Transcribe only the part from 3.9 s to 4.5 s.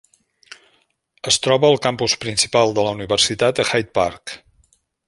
Park.